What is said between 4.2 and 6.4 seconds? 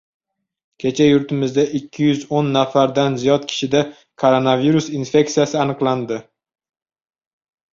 koronavirus infeksiyasi aniqlandi